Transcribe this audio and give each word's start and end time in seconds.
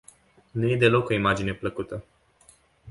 Nu 0.51 0.67
e 0.69 0.75
deloc 0.77 1.09
o 1.09 1.13
imagine 1.13 1.53
plăcută. 1.53 2.03